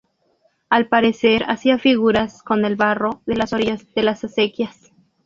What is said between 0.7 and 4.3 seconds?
parecer hacía figuras con el barro de las orillas de las